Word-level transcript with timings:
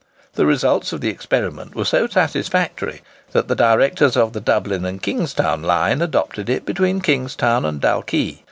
The 0.33 0.47
results 0.47 0.91
of 0.93 1.01
the 1.01 1.09
experiment 1.09 1.75
were 1.75 1.85
so 1.85 2.07
satisfactory, 2.07 3.03
that 3.33 3.47
the 3.49 3.55
directors 3.55 4.17
of 4.17 4.33
the 4.33 4.41
Dublin 4.41 4.83
and 4.83 4.99
Kingstown 4.99 5.61
line 5.61 6.01
adopted 6.01 6.49
it 6.49 6.65
between 6.65 7.01
Kingstown 7.01 7.65
and 7.65 7.79
Dalkey. 7.79 8.39